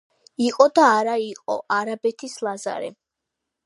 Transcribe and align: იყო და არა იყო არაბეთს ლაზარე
იყო 0.45 0.65
და 0.79 0.85
არა 0.95 1.15
იყო 1.27 1.59
არაბეთს 1.79 2.37
ლაზარე 2.49 2.95